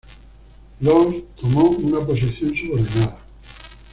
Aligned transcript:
Loos 0.81 1.15
tomó 1.39 1.69
una 1.77 2.03
posición 2.03 2.55
subordinada. 2.57 3.19